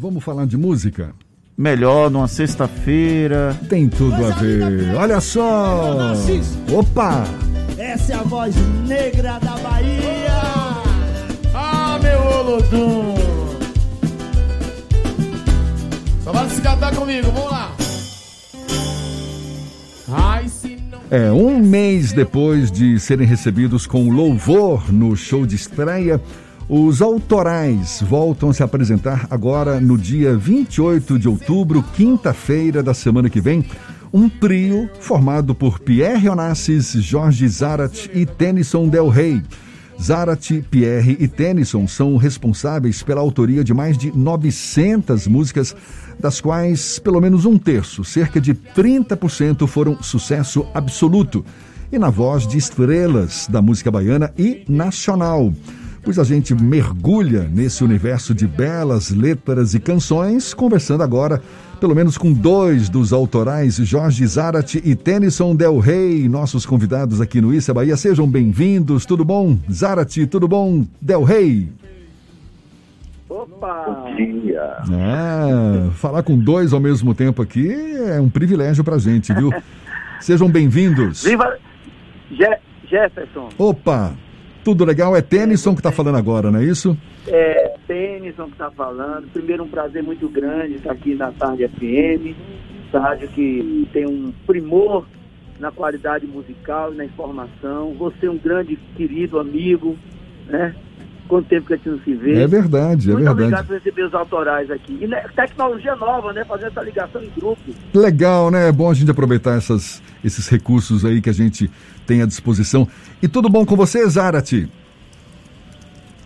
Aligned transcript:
Vamos 0.00 0.24
falar 0.24 0.46
de 0.46 0.56
música? 0.56 1.14
Melhor 1.58 2.10
numa 2.10 2.26
sexta-feira. 2.26 3.54
Tem 3.68 3.86
tudo 3.86 4.14
a 4.24 4.30
ver. 4.30 4.94
Olha 4.94 5.20
só! 5.20 6.14
Opa! 6.72 7.24
Essa 7.76 8.14
é 8.14 8.16
a 8.16 8.22
voz 8.22 8.56
negra 8.88 9.38
da 9.40 9.58
Bahia! 9.58 10.40
Ah, 11.54 12.00
meu 12.02 12.18
Olodum! 12.18 13.14
Só 16.24 16.32
vai 16.32 16.48
se 16.48 16.62
cantar 16.62 16.96
comigo, 16.96 17.30
vamos 17.32 17.50
lá! 17.50 17.76
Ai, 20.08 20.48
se 20.48 20.78
não... 20.90 21.00
É, 21.10 21.30
um 21.30 21.58
mês 21.58 22.14
depois 22.14 22.72
de 22.72 22.98
serem 22.98 23.26
recebidos 23.26 23.86
com 23.86 24.08
louvor 24.08 24.90
no 24.90 25.14
show 25.14 25.44
de 25.44 25.56
estreia, 25.56 26.18
os 26.72 27.02
autorais 27.02 28.00
voltam 28.00 28.50
a 28.50 28.54
se 28.54 28.62
apresentar 28.62 29.26
agora 29.28 29.80
no 29.80 29.98
dia 29.98 30.36
28 30.36 31.18
de 31.18 31.28
outubro, 31.28 31.82
quinta-feira 31.96 32.80
da 32.80 32.94
semana 32.94 33.28
que 33.28 33.40
vem. 33.40 33.64
Um 34.12 34.28
trio 34.28 34.88
formado 35.00 35.52
por 35.52 35.80
Pierre 35.80 36.28
Onassis, 36.28 36.92
Jorge 36.92 37.48
Zarat 37.48 38.08
e 38.14 38.24
Tennyson 38.24 38.88
Del 38.88 39.08
Rey. 39.08 39.42
Zarat, 40.00 40.62
Pierre 40.70 41.16
e 41.18 41.26
Tennyson 41.26 41.88
são 41.88 42.16
responsáveis 42.16 43.02
pela 43.02 43.20
autoria 43.20 43.64
de 43.64 43.74
mais 43.74 43.98
de 43.98 44.16
900 44.16 45.26
músicas, 45.26 45.74
das 46.20 46.40
quais 46.40 47.00
pelo 47.00 47.20
menos 47.20 47.46
um 47.46 47.58
terço, 47.58 48.04
cerca 48.04 48.40
de 48.40 48.54
30%, 48.54 49.66
foram 49.66 50.00
sucesso 50.00 50.64
absoluto. 50.72 51.44
E 51.90 51.98
na 51.98 52.10
voz 52.10 52.46
de 52.46 52.56
estrelas 52.56 53.48
da 53.50 53.60
música 53.60 53.90
baiana 53.90 54.32
e 54.38 54.64
nacional 54.68 55.52
pois 56.02 56.18
a 56.18 56.24
gente 56.24 56.54
mergulha 56.54 57.48
nesse 57.50 57.84
universo 57.84 58.34
de 58.34 58.46
belas 58.46 59.10
letras 59.10 59.74
e 59.74 59.80
canções, 59.80 60.54
conversando 60.54 61.02
agora, 61.02 61.42
pelo 61.78 61.94
menos 61.94 62.16
com 62.16 62.32
dois 62.32 62.88
dos 62.88 63.12
autorais, 63.12 63.76
Jorge 63.76 64.26
Zarat 64.26 64.76
e 64.76 64.94
Tennyson 64.94 65.54
Del 65.54 65.78
Rey, 65.78 66.28
nossos 66.28 66.64
convidados 66.64 67.20
aqui 67.20 67.40
no 67.40 67.52
Issa 67.52 67.74
Bahia. 67.74 67.96
Sejam 67.96 68.26
bem-vindos, 68.26 69.04
tudo 69.04 69.24
bom? 69.24 69.58
Zarat, 69.70 70.26
tudo 70.26 70.48
bom? 70.48 70.86
Del 71.00 71.22
Rey? 71.22 71.68
Opa! 73.28 73.84
Bom 73.86 74.14
dia! 74.16 74.78
É, 74.90 75.90
falar 75.92 76.22
com 76.22 76.36
dois 76.38 76.72
ao 76.72 76.80
mesmo 76.80 77.14
tempo 77.14 77.40
aqui 77.42 77.70
é 78.08 78.20
um 78.20 78.28
privilégio 78.28 78.82
pra 78.82 78.98
gente, 78.98 79.32
viu? 79.32 79.50
Sejam 80.20 80.50
bem-vindos. 80.50 81.24
Viva 81.24 81.56
Je 82.30 82.58
Jefferson! 82.88 83.48
Opa! 83.56 84.12
Tudo 84.64 84.84
legal? 84.84 85.16
É 85.16 85.22
Tennyson 85.22 85.74
que 85.74 85.80
está 85.80 85.90
falando 85.90 86.16
agora, 86.16 86.50
não 86.50 86.60
é 86.60 86.64
isso? 86.64 86.96
É, 87.26 87.74
Tennyson 87.86 88.46
que 88.46 88.52
está 88.52 88.70
falando. 88.70 89.30
Primeiro, 89.32 89.64
um 89.64 89.68
prazer 89.68 90.02
muito 90.02 90.28
grande 90.28 90.74
estar 90.74 90.92
aqui 90.92 91.14
na 91.14 91.32
Tarde 91.32 91.66
FM, 91.68 92.36
rádio 92.92 93.28
que 93.28 93.88
tem 93.92 94.06
um 94.06 94.32
primor 94.46 95.06
na 95.58 95.70
qualidade 95.70 96.26
musical 96.26 96.92
e 96.92 96.96
na 96.96 97.04
informação. 97.04 97.94
Você 97.94 98.26
é 98.26 98.30
um 98.30 98.38
grande 98.38 98.76
querido 98.96 99.38
amigo, 99.38 99.96
né? 100.46 100.74
Quanto 101.30 101.46
tempo 101.46 101.68
que 101.68 101.74
a 101.74 101.76
gente 101.76 101.88
não 101.88 102.00
se 102.00 102.12
vê. 102.12 102.42
É 102.42 102.46
verdade, 102.48 103.08
é 103.08 103.12
Muito 103.12 103.24
verdade. 103.24 103.30
obrigado 103.30 103.66
por 103.68 103.74
receber 103.74 104.02
os 104.02 104.14
autorais 104.14 104.68
aqui. 104.68 104.98
E 105.00 105.06
né, 105.06 105.24
tecnologia 105.36 105.94
nova, 105.94 106.32
né? 106.32 106.44
Fazer 106.44 106.66
essa 106.66 106.82
ligação 106.82 107.22
em 107.22 107.30
grupo. 107.30 107.60
Legal, 107.94 108.50
né? 108.50 108.68
É 108.68 108.72
bom 108.72 108.90
a 108.90 108.94
gente 108.94 109.12
aproveitar 109.12 109.56
essas, 109.56 110.02
esses 110.24 110.48
recursos 110.48 111.04
aí 111.04 111.22
que 111.22 111.30
a 111.30 111.32
gente 111.32 111.70
tem 112.04 112.20
à 112.20 112.26
disposição. 112.26 112.88
E 113.22 113.28
tudo 113.28 113.48
bom 113.48 113.64
com 113.64 113.76
você, 113.76 114.04
Zarate? 114.08 114.68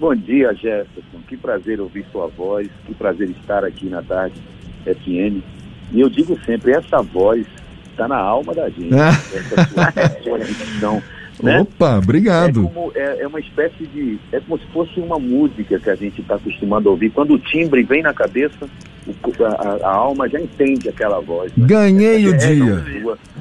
Bom 0.01 0.15
dia, 0.15 0.55
Jefferson. 0.55 1.19
Que 1.29 1.37
prazer 1.37 1.83
ouvir 1.83 2.07
sua 2.11 2.29
voz, 2.29 2.67
que 2.87 2.95
prazer 2.95 3.29
estar 3.29 3.63
aqui 3.63 3.91
na 3.91 4.03
Tarde 4.03 4.41
FM. 4.87 5.45
E 5.93 6.01
eu 6.01 6.09
digo 6.09 6.35
sempre, 6.47 6.73
essa 6.73 7.03
voz 7.03 7.47
está 7.91 8.09
na 8.09 8.17
alma 8.17 8.55
da 8.55 8.71
gente. 8.71 8.95
Ah. 8.95 9.11
Essa 9.37 9.67
sua, 9.67 10.23
sua 10.23 10.39
dicção. 10.39 11.03
Né? 11.43 11.61
Opa, 11.61 11.99
obrigado. 11.99 12.61
É, 12.61 12.63
como, 12.63 12.93
é, 12.95 13.23
é, 13.23 13.27
uma 13.27 13.41
espécie 13.41 13.87
de. 13.87 14.19
É 14.33 14.41
como 14.41 14.59
se 14.59 14.67
fosse 14.67 15.01
uma 15.01 15.19
música 15.19 15.79
que 15.79 15.91
a 15.91 15.95
gente 15.95 16.21
está 16.21 16.37
acostumado 16.37 16.89
a 16.89 16.93
ouvir. 16.93 17.11
Quando 17.11 17.35
o 17.35 17.39
timbre 17.39 17.83
vem 17.83 18.03
na 18.03 18.15
cabeça, 18.15 18.69
o, 19.07 19.45
a, 19.45 19.87
a, 19.87 19.95
alma 19.95 20.29
já 20.29 20.41
entende 20.41 20.89
aquela 20.89 21.21
voz. 21.21 21.53
Né? 21.57 21.67
Ganhei 21.67 22.27
é, 22.27 22.29
o 22.29 22.37
dia. 22.37 22.85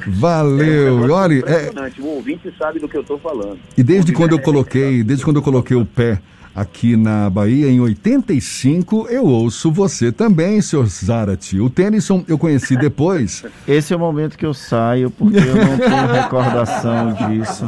Valeu. 0.08 1.06
É 1.06 1.12
Olha, 1.12 1.92
o 2.00 2.06
ouvinte 2.08 2.53
sabe 2.58 2.80
do 2.80 2.88
que 2.88 2.98
eu 2.98 3.02
estou 3.02 3.20
falando. 3.20 3.59
E 3.78 3.84
desde 3.84 4.12
quando 4.12 4.32
eu 4.32 4.40
coloquei, 4.40 5.03
desde 5.03 5.24
quando 5.24 5.38
eu 5.38 5.44
coloquei 5.44 5.78
o 5.78 5.86
pé 5.86 6.20
aqui 6.56 6.96
na 6.96 7.30
Bahia, 7.30 7.69
em 7.69 7.80
85, 7.80 9.08
eu 9.09 9.25
ouço 9.25 9.72
você 9.72 10.12
também, 10.12 10.62
senhor 10.62 10.86
Zarate. 10.88 11.59
O 11.59 11.69
Tennyson 11.69 12.24
eu 12.28 12.38
conheci 12.38 12.78
depois. 12.78 13.44
Esse 13.68 13.94
é 13.94 13.96
o 13.96 14.00
momento 14.00 14.38
que 14.38 14.46
eu 14.46 14.53
saio, 14.53 15.09
porque 15.09 15.38
eu 15.38 15.56
não 15.56 15.78
tenho 15.78 16.08
recordação 16.08 17.14
disso. 17.14 17.66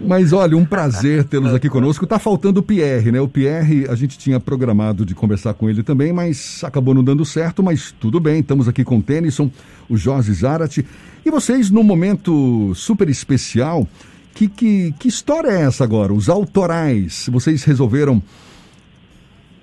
Mas 0.00 0.32
olha, 0.32 0.56
um 0.56 0.64
prazer 0.64 1.24
tê-los 1.24 1.52
aqui 1.52 1.68
conosco. 1.68 2.06
Tá 2.06 2.18
faltando 2.18 2.60
o 2.60 2.62
Pierre, 2.62 3.10
né? 3.10 3.20
O 3.20 3.26
Pierre, 3.26 3.86
a 3.88 3.94
gente 3.94 4.16
tinha 4.16 4.38
programado 4.38 5.04
de 5.04 5.14
conversar 5.14 5.54
com 5.54 5.68
ele 5.68 5.82
também, 5.82 6.12
mas 6.12 6.62
acabou 6.62 6.94
não 6.94 7.02
dando 7.02 7.24
certo, 7.24 7.62
mas 7.62 7.92
tudo 7.98 8.20
bem. 8.20 8.40
Estamos 8.40 8.68
aqui 8.68 8.84
com 8.84 8.98
o 8.98 9.02
Tennyson, 9.02 9.50
o 9.88 9.96
Jorge 9.96 10.32
Zarate. 10.32 10.86
E 11.24 11.30
vocês, 11.30 11.70
num 11.70 11.82
momento 11.82 12.72
super 12.74 13.08
especial, 13.08 13.86
que, 14.34 14.48
que, 14.48 14.92
que 14.98 15.08
história 15.08 15.48
é 15.48 15.62
essa 15.62 15.84
agora? 15.84 16.12
Os 16.12 16.28
autorais, 16.28 17.28
vocês 17.30 17.64
resolveram 17.64 18.22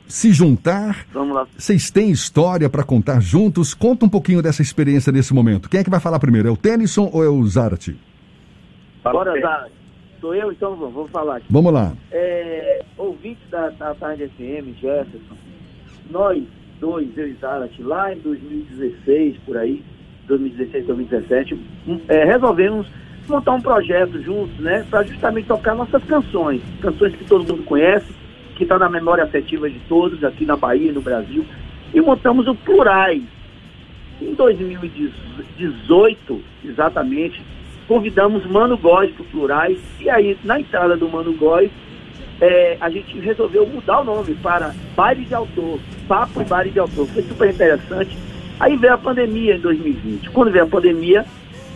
se 0.07 0.31
juntar? 0.33 1.05
Vamos 1.13 1.35
lá. 1.35 1.47
Vocês 1.57 1.91
têm 1.91 2.09
história 2.09 2.69
para 2.69 2.83
contar 2.83 3.19
juntos? 3.21 3.73
Conta 3.73 4.05
um 4.05 4.09
pouquinho 4.09 4.41
dessa 4.41 4.61
experiência 4.61 5.11
nesse 5.11 5.33
momento. 5.33 5.69
Quem 5.69 5.79
é 5.79 5.83
que 5.83 5.89
vai 5.89 5.99
falar 5.99 6.19
primeiro? 6.19 6.47
É 6.47 6.51
o 6.51 6.57
Tennyson 6.57 7.09
ou 7.13 7.23
é 7.23 7.29
o 7.29 7.45
Zarate? 7.45 7.95
Bora, 9.03 9.39
Zarate. 9.39 9.73
Sou 10.19 10.35
eu, 10.35 10.51
então 10.51 10.75
vou, 10.75 10.91
vou 10.91 11.07
falar 11.07 11.37
aqui. 11.37 11.45
Vamos 11.49 11.71
lá. 11.71 11.93
É, 12.11 12.83
ouvintes 12.97 13.49
da, 13.49 13.69
da 13.69 13.95
Tarde 13.95 14.27
FM, 14.27 14.77
Jefferson, 14.81 15.37
nós 16.09 16.43
dois, 16.79 17.15
eu 17.17 17.27
e 17.27 17.33
Zarate, 17.33 17.81
lá 17.83 18.13
em 18.13 18.19
2016, 18.19 19.37
por 19.45 19.57
aí, 19.57 19.83
2016, 20.27 20.85
2017, 20.87 21.59
é, 22.07 22.23
resolvemos 22.23 22.87
montar 23.29 23.53
um 23.53 23.61
projeto 23.61 24.21
juntos, 24.21 24.59
né, 24.59 24.85
para 24.89 25.03
justamente 25.03 25.47
tocar 25.47 25.73
nossas 25.75 26.03
canções, 26.03 26.61
canções 26.81 27.15
que 27.15 27.23
todo 27.25 27.47
mundo 27.47 27.63
conhece, 27.63 28.11
que 28.55 28.63
está 28.63 28.77
na 28.77 28.89
memória 28.89 29.23
afetiva 29.23 29.69
de 29.69 29.79
todos 29.87 30.21
aqui 30.23 30.45
na 30.45 30.57
Bahia 30.57 30.91
no 30.91 31.01
Brasil, 31.01 31.45
e 31.93 32.01
montamos 32.01 32.47
o 32.47 32.55
Plurais. 32.55 33.21
Em 34.21 34.33
2018, 34.33 36.41
exatamente, 36.65 37.41
convidamos 37.87 38.45
Mano 38.45 38.77
Góes 38.77 39.11
para 39.11 39.23
o 39.23 39.27
Plurais, 39.27 39.79
e 39.99 40.09
aí, 40.09 40.37
na 40.43 40.59
entrada 40.59 40.97
do 40.97 41.07
Mano 41.07 41.31
Góes, 41.33 41.71
é, 42.41 42.77
a 42.79 42.89
gente 42.89 43.19
resolveu 43.19 43.65
mudar 43.65 44.01
o 44.01 44.03
nome 44.03 44.33
para 44.35 44.73
Baile 44.95 45.25
de 45.25 45.35
Autor, 45.35 45.79
Papo 46.07 46.41
e 46.41 46.45
Baile 46.45 46.71
de 46.71 46.79
Autor. 46.79 47.07
Foi 47.07 47.21
super 47.23 47.49
interessante. 47.49 48.17
Aí 48.59 48.77
veio 48.77 48.93
a 48.93 48.97
pandemia 48.97 49.55
em 49.55 49.59
2020. 49.59 50.29
Quando 50.29 50.51
veio 50.51 50.65
a 50.65 50.67
pandemia, 50.67 51.25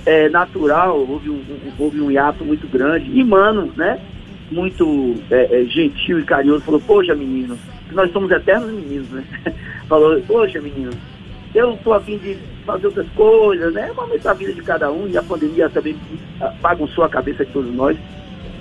é, 0.05 0.29
natural, 0.29 0.99
houve 0.99 1.29
um, 1.29 1.41
houve 1.77 2.01
um 2.01 2.11
hiato 2.11 2.43
muito 2.43 2.67
grande. 2.67 3.09
E 3.11 3.23
Mano, 3.23 3.71
né, 3.75 3.99
muito 4.51 5.15
é, 5.31 5.61
é, 5.61 5.65
gentil 5.65 6.19
e 6.19 6.23
carinhoso, 6.23 6.63
falou, 6.63 6.81
poxa, 6.81 7.15
meninos, 7.15 7.59
nós 7.91 8.11
somos 8.11 8.31
eternos 8.31 8.71
meninos, 8.71 9.09
né? 9.09 9.23
falou, 9.87 10.19
poxa, 10.21 10.61
meninos, 10.61 10.95
eu 11.53 11.73
estou 11.73 11.93
a 11.93 11.99
fim 11.99 12.17
de 12.17 12.37
fazer 12.65 12.87
outras 12.87 13.07
coisas, 13.09 13.73
né? 13.73 13.87
É 13.89 13.91
uma 13.91 14.17
da 14.17 14.33
vida 14.33 14.53
de 14.53 14.61
cada 14.61 14.91
um, 14.91 15.07
e 15.07 15.17
a 15.17 15.23
pandemia 15.23 15.69
também 15.69 15.95
bagunçou 16.61 17.03
a 17.03 17.09
cabeça 17.09 17.45
de 17.45 17.51
todos 17.51 17.73
nós. 17.73 17.97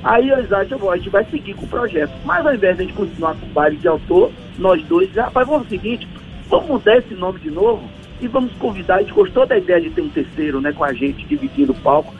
Aí 0.04 0.28
eu 0.28 0.38
eu 0.38 0.78
vou, 0.78 0.90
a 0.90 0.96
gente 0.96 1.10
vai 1.10 1.24
seguir 1.26 1.54
com 1.54 1.64
o 1.64 1.68
projeto. 1.68 2.12
Mas 2.24 2.44
ao 2.44 2.54
invés 2.54 2.76
de 2.76 2.82
a 2.82 2.86
gente 2.86 2.96
continuar 2.96 3.36
com 3.36 3.46
o 3.46 3.50
baile 3.50 3.76
de 3.76 3.86
autor, 3.86 4.32
nós 4.58 4.82
dois, 4.84 5.12
rapaz, 5.14 5.46
vamos 5.46 5.66
o 5.66 5.70
seguinte, 5.70 6.08
vamos 6.48 6.66
mudar 6.66 6.96
esse 6.98 7.14
nome 7.14 7.38
de 7.38 7.50
novo 7.50 7.88
e 8.22 8.28
vamos 8.28 8.52
convidar, 8.52 8.96
a 8.96 9.00
gente 9.00 9.12
gostou 9.12 9.44
da 9.44 9.58
ideia 9.58 9.80
de 9.80 9.90
ter 9.90 10.00
um 10.00 10.08
terceiro, 10.08 10.60
né, 10.60 10.72
com 10.72 10.84
a 10.84 10.92
gente 10.92 11.26
dividindo 11.26 11.72
o 11.72 11.74
palco, 11.74 12.14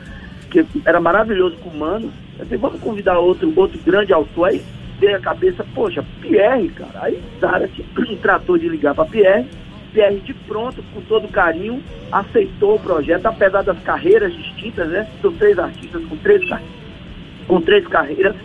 que 0.51 0.65
era 0.85 0.99
maravilhoso 0.99 1.55
com 1.57 1.69
o 1.69 1.79
Mano. 1.79 2.11
Falei, 2.37 2.57
vamos 2.57 2.81
convidar 2.81 3.17
outro, 3.17 3.51
outro 3.55 3.79
grande 3.85 4.11
autor. 4.11 4.49
Aí 4.49 4.61
veio 4.99 5.15
a 5.15 5.21
cabeça, 5.21 5.65
poxa, 5.73 6.03
Pierre, 6.21 6.67
cara. 6.69 7.05
Aí 7.05 7.23
Zara 7.39 7.69
tratou 8.21 8.57
de 8.57 8.67
ligar 8.67 8.93
para 8.93 9.05
Pierre. 9.05 9.47
Pierre, 9.93 10.19
de 10.19 10.33
pronto, 10.33 10.83
com 10.93 11.01
todo 11.01 11.27
carinho, 11.29 11.81
aceitou 12.11 12.75
o 12.75 12.79
projeto, 12.79 13.27
apesar 13.27 13.61
das 13.61 13.79
carreiras 13.83 14.33
distintas, 14.33 14.89
né? 14.89 15.07
São 15.21 15.31
três 15.33 15.57
artistas 15.57 16.03
com 16.03 16.17
três, 16.17 16.41
com 17.47 17.61
três 17.61 17.87
carreiras, 17.87 18.35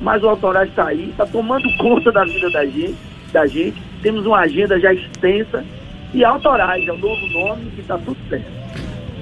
mas 0.00 0.22
o 0.22 0.28
autoral 0.28 0.64
está 0.64 0.86
aí, 0.86 1.10
está 1.10 1.26
tomando 1.26 1.64
conta 1.78 2.12
da 2.12 2.24
vida 2.24 2.50
da 2.50 2.64
gente, 2.64 2.96
da 3.32 3.46
gente. 3.46 3.82
Temos 4.02 4.24
uma 4.24 4.38
agenda 4.38 4.78
já 4.78 4.92
extensa 4.92 5.64
e 6.12 6.24
autorais, 6.24 6.86
é 6.86 6.92
o 6.92 6.98
novo 6.98 7.26
nome 7.28 7.72
e 7.76 7.80
está 7.80 7.98
tudo 7.98 8.16
certo. 8.28 8.46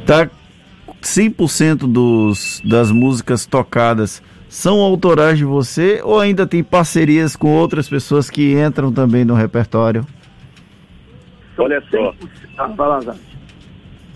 Tá 0.06 0.30
100% 1.02 1.90
dos, 1.92 2.60
das 2.64 2.90
músicas 2.90 3.46
tocadas 3.46 4.22
são 4.48 4.80
autorais 4.80 5.38
de 5.38 5.44
você 5.44 6.00
ou 6.02 6.20
ainda 6.20 6.46
tem 6.46 6.62
parcerias 6.62 7.34
com 7.34 7.48
outras 7.48 7.88
pessoas 7.88 8.30
que 8.30 8.58
entram 8.58 8.92
também 8.92 9.24
no 9.24 9.34
repertório? 9.34 10.06
Olha 11.58 11.82
só. 11.90 12.14
100%. 12.56 13.08
Ah. 13.08 13.16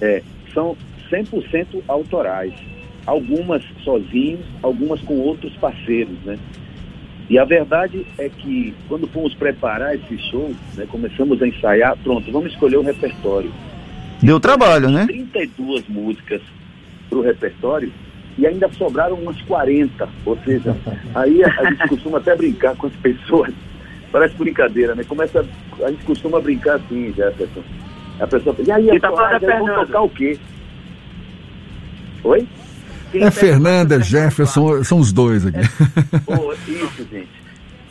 É, 0.01 0.23
são 0.55 0.77
100% 1.11 1.83
autorais. 1.89 2.55
Algumas 3.07 3.63
sozinhos, 3.83 4.47
algumas 4.63 5.01
com 5.01 5.19
outros 5.19 5.53
parceiros, 5.57 6.17
né? 6.25 6.39
E 7.31 7.39
a 7.39 7.45
verdade 7.45 8.05
é 8.19 8.29
que 8.29 8.75
quando 8.89 9.07
fomos 9.07 9.33
preparar 9.35 9.95
esse 9.95 10.19
show, 10.31 10.53
né, 10.75 10.85
começamos 10.91 11.41
a 11.41 11.47
ensaiar, 11.47 11.97
pronto, 12.03 12.31
vamos 12.33 12.51
escolher 12.53 12.77
o 12.77 12.83
repertório. 12.83 13.53
Deu 14.21 14.41
trabalho, 14.41 14.91
né? 14.91 15.07
32 15.07 15.89
músicas 15.89 16.43
para 17.09 17.19
o 17.19 17.23
repertório 17.23 17.93
e 18.37 18.45
ainda 18.45 18.69
sobraram 18.73 19.15
umas 19.15 19.41
40. 19.43 20.09
Ou 20.27 20.37
seja, 20.45 20.77
aí 21.15 21.45
a, 21.45 21.49
a 21.61 21.71
gente 21.71 21.89
costuma 21.89 22.19
até 22.19 22.35
brincar 22.35 22.75
com 22.75 22.89
as 22.89 22.93
pessoas. 22.95 23.55
Parece 24.11 24.35
brincadeira, 24.35 24.97
né? 24.97 25.05
Começa, 25.05 25.47
a 25.85 25.91
gente 25.91 26.05
costuma 26.05 26.41
brincar 26.41 26.77
assim, 26.77 27.13
Jefferson. 27.15 27.63
A 28.19 28.27
pessoa 28.27 28.57
fala, 28.57 28.69
e 28.69 28.73
aí, 28.73 28.91
Quem 28.91 28.99
tá 28.99 29.13
falando 29.13 29.41
vamos 29.41 29.67
Fernando. 29.67 29.87
tocar 29.87 30.01
o 30.03 30.09
quê? 30.11 30.37
Oi? 32.25 32.49
Quem 33.11 33.23
É 33.25 33.31
Fernanda, 33.31 34.01
Jefferson, 34.01 34.85
são 34.85 34.99
os 34.99 35.13
dois 35.13 35.47
aqui. 35.47 35.59
Pô, 36.25 36.53
isso, 36.69 37.07
gente. 37.11 37.29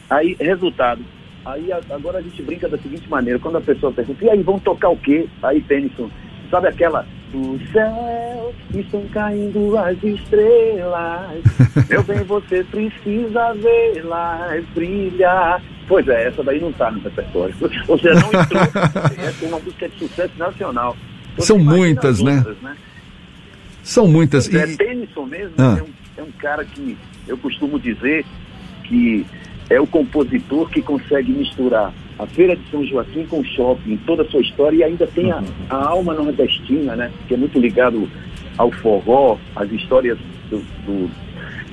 Aí, 0.10 0.36
resultado. 0.40 1.02
Aí 1.46 1.72
agora 1.72 2.20
a 2.20 2.22
gente 2.22 2.42
brinca 2.42 2.68
da 2.68 2.78
seguinte 2.78 3.10
maneira, 3.10 3.40
quando 3.40 3.58
a 3.58 3.62
pessoa 3.62 3.92
pergunta, 3.92 4.24
e 4.24 4.30
aí, 4.30 4.44
vão 4.44 4.60
tocar 4.60 4.90
o 4.90 4.98
quê? 4.98 5.28
Aí 5.42 5.62
Tennyson, 5.62 6.10
sabe 6.50 6.68
aquela. 6.68 7.06
Do 7.32 7.60
céu 7.72 8.52
estão 8.74 9.06
caindo 9.14 9.78
as 9.78 10.04
estrelas. 10.04 11.44
Meu 11.88 12.02
bem, 12.02 12.24
você 12.24 12.64
precisa 12.64 13.54
vê-las 13.54 14.66
brilhar. 14.74 15.62
Pois 15.88 16.08
é, 16.08 16.28
essa 16.28 16.44
daí 16.44 16.60
não 16.60 16.72
tá 16.72 16.90
no 16.90 17.00
repertório. 17.02 17.54
Ou 17.88 18.00
seja, 18.00 18.16
não 18.16 18.42
entrou. 18.42 18.62
Essa 18.64 19.46
é 19.46 19.48
uma 19.48 19.60
música 19.60 19.88
de 19.90 20.00
sucesso 20.00 20.34
nacional. 20.38 20.98
Então, 21.34 21.46
São 21.46 21.60
muitas, 21.60 22.18
as 22.18 22.24
né? 22.24 22.38
outras, 22.38 22.62
né? 22.62 22.76
São 23.84 24.08
muitas. 24.08 24.54
É, 24.54 24.66
E, 24.66 24.78
Tennyson 24.78 25.26
mesmo 25.26 25.54
Ah. 25.58 25.78
é, 25.80 25.84
um, 25.84 25.88
é 26.18 26.24
um 26.24 26.32
cara 26.38 26.64
que 26.66 26.98
eu 27.28 27.38
costumo 27.38 27.80
dizer 27.80 28.26
que 28.84 29.26
é 29.70 29.80
o 29.80 29.86
compositor 29.88 30.70
que 30.70 30.82
consegue 30.82 31.32
misturar 31.32 31.94
a 32.18 32.26
Feira 32.26 32.56
de 32.56 32.70
São 32.70 32.84
Joaquim 32.86 33.26
com 33.28 33.40
o 33.40 33.46
shopping, 33.46 33.98
toda 34.06 34.24
a 34.24 34.26
sua 34.26 34.42
história, 34.42 34.78
e 34.78 34.84
ainda 34.84 35.08
tem 35.08 35.32
a, 35.32 35.42
a 35.70 35.88
alma 35.88 36.14
nordestina, 36.14 36.96
né? 36.96 37.12
Que 37.28 37.36
é 37.36 37.38
muito 37.38 37.58
ligado 37.60 38.10
ao 38.58 38.72
forró, 38.72 39.38
às 39.56 39.72
histórias 39.72 40.18
do, 40.50 40.58
do, 40.86 41.10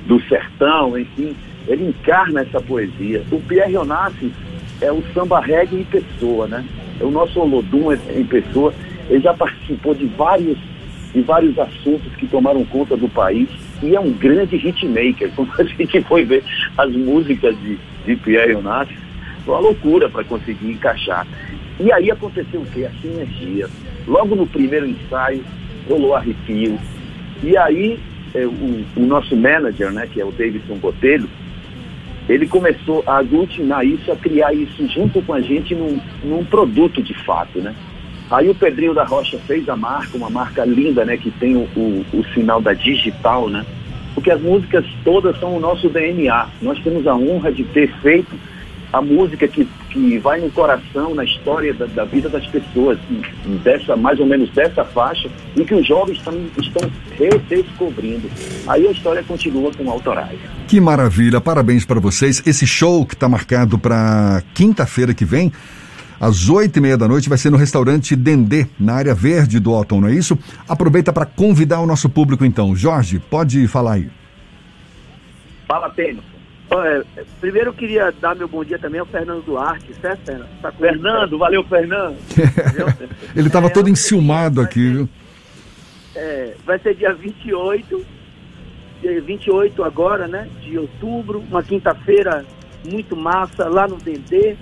do 0.07 0.21
sertão, 0.29 0.97
enfim. 0.97 1.35
Ele 1.67 1.89
encarna 1.89 2.41
essa 2.41 2.61
poesia. 2.61 3.23
O 3.29 3.41
Pierre 3.41 3.75
Onassis 3.75 4.31
é 4.79 4.89
o 4.91 5.03
samba 5.13 5.41
reggae 5.41 5.81
em 5.81 5.83
pessoa, 5.83 6.47
né? 6.47 6.63
É 6.99 7.03
o 7.03 7.11
nosso 7.11 7.39
Olodum 7.41 7.91
em 7.91 8.23
pessoa. 8.25 8.73
Ele 9.09 9.19
já 9.21 9.33
participou 9.33 9.93
de 9.93 10.05
vários 10.05 10.57
de 11.13 11.21
vários 11.21 11.57
assuntos 11.57 12.13
que 12.15 12.27
tomaram 12.27 12.63
conta 12.65 12.95
do 12.95 13.07
país 13.09 13.49
e 13.81 13.95
é 13.95 13.99
um 13.99 14.11
grande 14.11 14.55
hitmaker. 14.55 15.31
Quando 15.35 15.51
a 15.59 15.63
gente 15.63 16.01
foi 16.03 16.25
ver 16.25 16.43
as 16.77 16.91
músicas 16.91 17.57
de, 17.59 17.77
de 18.05 18.15
Pierre 18.17 18.55
Onassis, 18.55 18.97
foi 19.45 19.53
uma 19.53 19.61
loucura 19.61 20.09
para 20.09 20.23
conseguir 20.23 20.71
encaixar. 20.71 21.25
E 21.79 21.91
aí 21.91 22.09
aconteceu 22.09 22.61
o 22.61 22.65
quê? 22.65 22.85
A 22.85 23.01
sinergia. 23.01 23.67
Logo 24.07 24.35
no 24.35 24.47
primeiro 24.47 24.87
ensaio, 24.87 25.43
rolou 25.87 26.15
arrepio. 26.15 26.77
E 27.43 27.55
aí 27.55 27.99
é, 28.33 28.45
o, 28.45 28.85
o 28.95 29.05
nosso 29.05 29.35
manager, 29.35 29.91
né, 29.91 30.07
que 30.11 30.19
é 30.19 30.25
o 30.25 30.31
Davidson 30.31 30.75
Botelho, 30.75 31.29
ele 32.27 32.45
começou 32.45 33.03
a 33.07 33.17
aglutinar 33.17 33.85
isso, 33.85 34.11
a 34.11 34.15
criar 34.15 34.53
isso 34.53 34.85
junto 34.89 35.21
com 35.21 35.33
a 35.33 35.41
gente 35.41 35.73
num, 35.73 35.99
num 36.23 36.43
produto 36.43 37.01
de 37.01 37.13
fato, 37.23 37.59
né? 37.59 37.73
Aí 38.29 38.49
o 38.49 38.55
Pedrinho 38.55 38.93
da 38.93 39.03
Rocha 39.03 39.39
fez 39.47 39.67
a 39.69 39.75
marca, 39.75 40.17
uma 40.17 40.29
marca 40.29 40.65
linda, 40.65 41.05
né, 41.05 41.17
que 41.17 41.31
tem 41.31 41.55
o, 41.55 41.67
o, 41.75 42.05
o 42.13 42.25
sinal 42.33 42.61
da 42.61 42.73
digital, 42.73 43.49
né? 43.49 43.65
Porque 44.13 44.31
as 44.31 44.41
músicas 44.41 44.85
todas 45.03 45.39
são 45.39 45.55
o 45.55 45.59
nosso 45.59 45.89
DNA. 45.89 46.47
Nós 46.61 46.79
temos 46.79 47.05
a 47.07 47.15
honra 47.15 47.51
de 47.51 47.63
ter 47.65 47.87
feito 48.01 48.35
a 48.91 49.01
música 49.01 49.47
que, 49.47 49.67
que 49.89 50.17
vai 50.17 50.39
no 50.39 50.49
coração, 50.51 51.13
na 51.13 51.23
história 51.23 51.73
da, 51.73 51.85
da 51.85 52.05
vida 52.05 52.29
das 52.29 52.45
pessoas, 52.47 52.97
dessa, 53.63 53.95
mais 53.95 54.19
ou 54.19 54.25
menos 54.25 54.49
dessa 54.51 54.83
faixa, 54.83 55.29
e 55.55 55.63
que 55.63 55.73
os 55.73 55.85
jovens 55.85 56.21
também 56.21 56.49
estão 56.57 56.89
redescobrindo. 57.17 58.29
Aí 58.67 58.87
a 58.87 58.91
história 58.91 59.23
continua 59.23 59.71
com 59.73 59.89
autorais. 59.89 60.39
que 60.67 60.79
maravilha, 60.79 61.41
parabéns 61.41 61.85
para 61.85 61.99
vocês. 61.99 62.41
Esse 62.45 62.65
show 62.65 63.05
que 63.05 63.13
está 63.13 63.27
marcado 63.27 63.77
para 63.77 64.41
quinta-feira 64.53 65.13
que 65.13 65.25
vem, 65.25 65.51
às 66.19 66.49
oito 66.49 66.77
e 66.77 66.81
meia 66.81 66.97
da 66.97 67.07
noite, 67.07 67.29
vai 67.29 67.37
ser 67.37 67.49
no 67.49 67.57
restaurante 67.57 68.15
Dendê, 68.15 68.67
na 68.79 68.95
área 68.95 69.13
verde 69.13 69.59
do 69.59 69.71
Otton, 69.71 70.01
não 70.01 70.07
é 70.07 70.13
isso? 70.13 70.37
Aproveita 70.67 71.13
para 71.13 71.25
convidar 71.25 71.79
o 71.79 71.85
nosso 71.85 72.09
público 72.09 72.43
então. 72.45 72.75
Jorge, 72.75 73.19
pode 73.19 73.67
falar 73.67 73.93
aí. 73.93 74.09
Fala, 75.67 75.89
Tênis. 75.89 76.23
Olha, 76.69 77.05
primeiro 77.39 77.69
eu 77.69 77.73
queria 77.73 78.13
dar 78.19 78.35
meu 78.35 78.47
bom 78.47 78.63
dia 78.63 78.77
também 78.77 78.99
ao 78.99 79.05
Fernando 79.05 79.43
Duarte, 79.45 79.93
certo, 80.01 80.25
Fernando? 80.25 80.49
Tá 80.61 80.71
Fernando, 80.71 81.37
valeu, 81.37 81.63
Fernando. 81.63 82.17
Ele 83.35 83.47
estava 83.47 83.67
É, 83.67 83.69
todo 83.69 83.89
enciumado 83.89 84.59
aqui, 84.59 84.89
viu? 84.89 85.09
É, 86.13 86.55
vai 86.65 86.77
ser 86.79 86.95
dia 86.95 87.13
28, 87.13 88.05
dia 89.01 89.21
28 89.21 89.81
agora, 89.83 90.27
né, 90.27 90.49
de 90.61 90.77
outubro, 90.77 91.39
uma 91.49 91.63
quinta-feira 91.63 92.45
muito 92.89 93.15
massa, 93.15 93.69
lá 93.69 93.87
no 93.87 93.95
Dendê. 93.97 94.57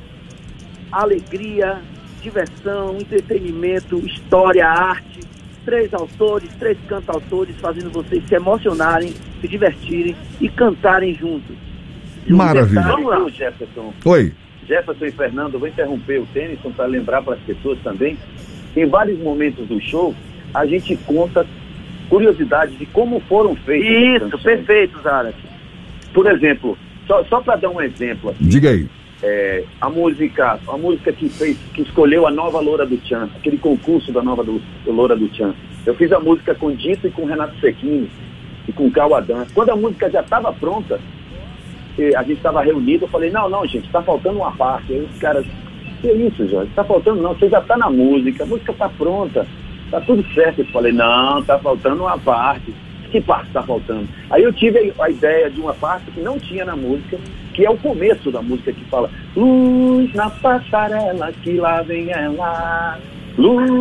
Alegria, 0.95 1.81
diversão, 2.21 2.97
entretenimento, 2.97 3.97
história, 3.99 4.65
arte. 4.65 5.19
Três 5.65 5.93
autores, 5.93 6.49
três 6.57 6.77
cantautores 6.87 7.55
fazendo 7.57 7.91
vocês 7.91 8.23
se 8.27 8.35
emocionarem, 8.35 9.13
se 9.41 9.47
divertirem 9.47 10.15
e 10.39 10.47
cantarem 10.47 11.13
juntos. 11.13 11.55
Maravilha. 12.27 12.81
Vamos 12.81 13.07
lá, 13.07 13.29
Jefferson. 13.29 13.93
Oi. 14.05 14.31
Jefferson 14.65 15.05
e 15.05 15.11
Fernando, 15.11 15.55
eu 15.55 15.59
vou 15.59 15.67
interromper 15.67 16.21
o 16.21 16.25
Tennyson 16.27 16.71
para 16.71 16.85
lembrar 16.85 17.21
para 17.23 17.33
as 17.33 17.41
pessoas 17.41 17.77
também. 17.83 18.17
Em 18.75 18.85
vários 18.85 19.19
momentos 19.19 19.67
do 19.67 19.81
show, 19.81 20.15
a 20.53 20.65
gente 20.65 20.95
conta 21.05 21.45
curiosidades 22.09 22.77
de 22.77 22.85
como 22.85 23.19
foram 23.21 23.55
feitas. 23.55 24.27
as 24.27 24.33
Isso, 24.33 24.43
perfeito, 24.43 25.01
Zara. 25.01 25.33
Por 26.13 26.31
exemplo, 26.31 26.77
só, 27.05 27.23
só 27.25 27.41
para 27.41 27.57
dar 27.57 27.69
um 27.69 27.81
exemplo, 27.81 28.29
assim, 28.29 28.47
Diga 28.47 28.69
aí. 28.69 28.87
É, 29.23 29.63
a 29.79 29.89
música, 29.89 30.59
a 30.67 30.77
música 30.77 31.11
que 31.11 31.29
fez, 31.29 31.57
que 31.73 31.81
escolheu 31.81 32.27
a 32.27 32.31
nova 32.31 32.59
Loura 32.59 32.85
do 32.85 32.97
Tchan, 32.97 33.29
aquele 33.35 33.57
concurso 33.57 34.11
da 34.11 34.21
nova 34.21 34.43
do, 34.43 34.61
do 34.83 34.91
Loura 34.91 35.15
do 35.15 35.27
Tchan. 35.29 35.53
Eu 35.85 35.95
fiz 35.95 36.11
a 36.11 36.19
música 36.19 36.55
com 36.55 36.71
Dito 36.71 37.07
e 37.07 37.11
com 37.11 37.25
Renato 37.25 37.59
Sequini 37.59 38.09
e 38.67 38.71
com 38.71 38.91
Cauadan. 38.91 39.45
Quando 39.53 39.69
a 39.69 39.75
música 39.75 40.09
já 40.09 40.21
estava 40.21 40.51
pronta, 40.51 40.99
a 42.15 42.23
gente 42.23 42.37
estava 42.37 42.61
reunido, 42.61 43.05
eu 43.05 43.09
falei, 43.09 43.31
não, 43.31 43.49
não, 43.49 43.65
gente, 43.65 43.85
está 43.85 44.01
faltando 44.01 44.39
uma 44.39 44.51
parte. 44.51 44.91
Aí 44.91 45.01
os 45.01 45.17
caras, 45.17 45.45
que 46.01 46.11
isso, 46.11 46.47
Jorge? 46.47 46.69
Está 46.69 46.83
faltando 46.83 47.21
não, 47.21 47.33
você 47.33 47.49
já 47.49 47.59
está 47.59 47.77
na 47.77 47.89
música, 47.89 48.43
a 48.43 48.47
música 48.47 48.71
está 48.71 48.89
pronta, 48.89 49.47
está 49.85 50.01
tudo 50.01 50.23
certo. 50.33 50.59
Eu 50.59 50.65
falei, 50.65 50.91
não, 50.91 51.39
está 51.39 51.57
faltando 51.57 52.03
uma 52.03 52.17
parte. 52.17 52.73
Que 53.15 53.21
parte 53.21 53.47
está 53.47 53.63
faltando? 53.63 54.09
Aí 54.29 54.43
eu 54.43 54.51
tive 54.51 54.93
a 54.99 55.05
a 55.05 55.09
ideia 55.09 55.49
de 55.49 55.61
uma 55.61 55.73
parte 55.73 56.11
que 56.11 56.19
não 56.19 56.37
tinha 56.37 56.65
na 56.65 56.75
música, 56.75 57.17
que 57.53 57.65
é 57.65 57.69
o 57.69 57.77
começo 57.77 58.29
da 58.29 58.41
música 58.41 58.73
que 58.73 58.83
fala 58.85 59.09
Luz 59.33 60.13
na 60.13 60.29
passarela 60.29 61.31
que 61.41 61.53
lá 61.53 61.81
vem 61.81 62.11
ela. 62.11 62.99
Luz 63.37 63.71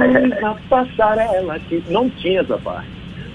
na 0.40 0.54
passarela 0.70 1.58
que 1.68 1.82
não 1.90 2.08
tinha 2.10 2.42
essa 2.42 2.56
parte. 2.58 2.86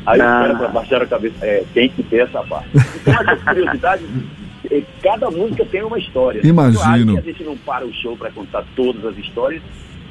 Aí 0.06 0.20
os 0.22 0.26
Ah. 0.26 0.54
caras 0.56 0.72
baixaram 0.72 1.04
a 1.04 1.08
cabeça, 1.08 1.46
é, 1.46 1.66
tem 1.74 1.90
que 1.90 2.02
ter 2.04 2.22
essa 2.22 2.42
parte. 2.44 2.70
Então 3.02 3.14
essas 3.22 3.44
curiosidades, 3.44 4.06
eh, 4.72 4.84
cada 5.04 5.30
música 5.30 5.66
tem 5.66 5.84
uma 5.84 6.00
história. 6.00 6.40
Imagino. 6.48 6.82
Claro 6.82 7.06
que 7.24 7.30
a 7.30 7.34
gente 7.34 7.44
não 7.44 7.58
para 7.58 7.86
o 7.86 7.94
show 7.94 8.16
para 8.16 8.32
contar 8.32 8.64
todas 8.74 9.04
as 9.06 9.18
histórias, 9.18 9.62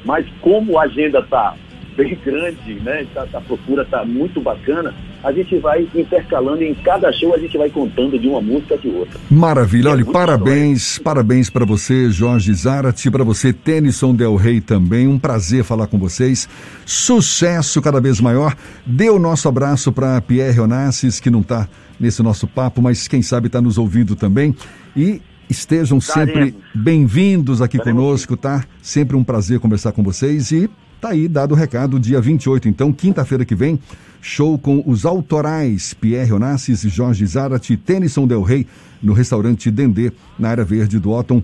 mas 0.05 0.23
como 0.39 0.77
a 0.77 0.83
agenda 0.83 1.17
está 1.17 1.55
bem 1.97 2.15
grande, 2.23 2.75
né? 2.75 3.07
tá- 3.11 3.25
a 3.33 3.41
procura 3.41 3.81
está 3.81 4.05
muito 4.05 4.39
bacana, 4.39 4.93
a 5.23 5.31
gente 5.31 5.57
vai 5.57 5.87
intercalando 5.93 6.63
e 6.63 6.69
em 6.69 6.75
cada 6.75 7.11
show 7.11 7.33
a 7.33 7.37
gente 7.37 7.57
vai 7.57 7.69
contando 7.69 8.17
de 8.17 8.27
uma 8.27 8.41
música 8.41 8.77
de 8.77 8.87
outra. 8.87 9.19
Maravilha. 9.29 9.89
É 9.89 9.91
Olha, 9.91 10.05
parabéns, 10.05 10.97
parabéns 10.97 11.49
para 11.49 11.65
você, 11.65 12.09
Jorge 12.09 12.53
Zarate, 12.53 13.11
para 13.11 13.23
você, 13.23 13.51
Tennyson 13.51 14.15
Del 14.15 14.35
Rey 14.35 14.61
também. 14.61 15.07
Um 15.07 15.19
prazer 15.19 15.63
falar 15.63 15.87
com 15.87 15.97
vocês. 15.97 16.47
Sucesso 16.85 17.81
cada 17.81 17.99
vez 17.99 18.21
maior. 18.21 18.55
Dê 18.85 19.09
o 19.09 19.19
nosso 19.19 19.47
abraço 19.47 19.91
para 19.91 20.21
Pierre 20.21 20.59
Onassis, 20.59 21.19
que 21.19 21.29
não 21.29 21.41
está 21.41 21.67
nesse 21.99 22.23
nosso 22.23 22.47
papo, 22.47 22.81
mas 22.81 23.07
quem 23.07 23.21
sabe 23.21 23.47
está 23.47 23.61
nos 23.61 23.77
ouvindo 23.77 24.15
também. 24.15 24.55
E 24.95 25.21
estejam 25.49 25.99
sempre 25.99 26.55
bem-vindos 26.73 27.61
aqui 27.61 27.77
Daremos 27.77 28.01
conosco, 28.01 28.37
tá? 28.37 28.63
Sempre 28.81 29.17
um 29.17 29.23
prazer 29.23 29.59
conversar 29.59 29.91
com 29.91 30.01
vocês 30.01 30.51
e 30.51 30.69
tá 30.99 31.09
aí 31.09 31.27
dado 31.27 31.53
o 31.53 31.55
recado, 31.55 31.99
dia 31.99 32.19
28, 32.19 32.67
então, 32.67 32.91
quinta-feira 32.91 33.45
que 33.45 33.55
vem, 33.55 33.79
show 34.21 34.57
com 34.57 34.83
os 34.85 35.05
autorais 35.05 35.93
Pierre 35.93 36.33
Onassis, 36.33 36.81
Jorge 36.81 37.25
Zarate 37.25 37.73
e 37.73 37.77
Tennyson 37.77 38.27
Del 38.27 38.41
Rey 38.41 38.67
no 39.01 39.13
restaurante 39.13 39.71
Dendê, 39.71 40.11
na 40.37 40.49
área 40.49 40.63
verde 40.63 40.99
do 40.99 41.11
Otton. 41.11 41.41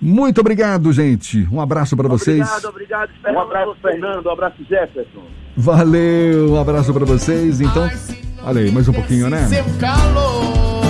Muito 0.00 0.40
obrigado, 0.40 0.92
gente. 0.92 1.48
Um 1.50 1.60
abraço 1.60 1.96
para 1.96 2.08
vocês. 2.08 2.40
Obrigado, 2.40 2.68
obrigado. 2.68 3.10
Um 3.26 3.40
abraço. 3.40 3.76
Fernando. 3.80 4.26
Um 4.26 4.30
abraço, 4.30 4.56
Jefferson. 4.68 5.22
Valeu, 5.56 6.52
um 6.52 6.60
abraço 6.60 6.92
para 6.92 7.04
vocês. 7.04 7.60
Então, 7.60 7.88
olha 8.42 8.60
aí, 8.60 8.70
mais 8.70 8.88
um 8.88 8.92
pouquinho, 8.92 9.30
né? 9.30 9.46
Seu 9.48 9.64
calor 9.78 10.82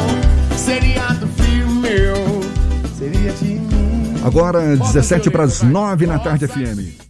seria 0.57 1.07
do 1.15 1.27
frio 1.29 1.69
meu, 1.69 2.15
seria 2.95 3.33
de 3.33 3.45
mim. 3.45 4.15
Agora, 4.25 4.77
17 4.77 5.31
para 5.31 5.45
as 5.45 5.63
9 5.63 6.07
na 6.07 6.19
tarde 6.19 6.49
FM. 6.49 7.04